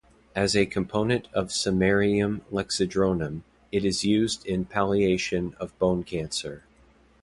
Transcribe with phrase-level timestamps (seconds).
[0.35, 6.63] As a component of samarium lexidronam, it is used in palliation of bone cancer.